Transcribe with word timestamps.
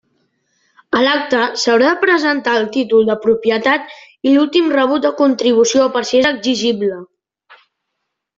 A 0.99 1.01
l'acte 1.01 1.41
s'haurà 1.63 1.91
de 1.95 1.99
presentar 2.05 2.55
el 2.61 2.65
títol 2.77 3.05
de 3.09 3.17
propietat 3.25 3.93
i 3.99 4.33
l'últim 4.33 4.73
rebut 4.77 5.05
de 5.05 5.13
contribució, 5.21 5.87
per 5.99 6.05
si 6.11 6.19
és 6.23 6.31
exigible. 6.33 6.99